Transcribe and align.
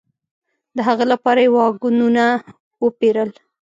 د 0.75 0.77
هغه 0.87 1.05
لپاره 1.11 1.39
یې 1.45 1.49
واګونونه 1.55 2.23
وپېرل. 2.83 3.29